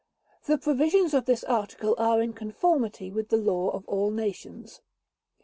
[0.47, 4.81] The provisions of this article are in conformity with the law of all nations.